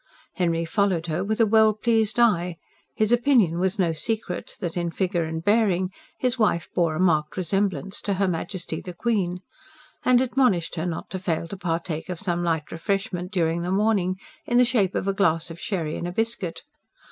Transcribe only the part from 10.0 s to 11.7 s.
and admonished her not to fail to